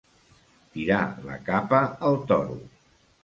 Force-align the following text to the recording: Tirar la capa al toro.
Tirar 0.77 1.01
la 1.27 1.37
capa 1.51 1.83
al 2.09 2.19
toro. 2.33 2.57